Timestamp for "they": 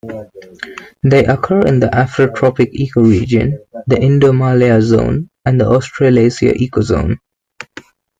1.03-1.25